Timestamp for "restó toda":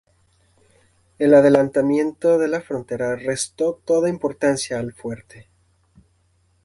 3.15-4.09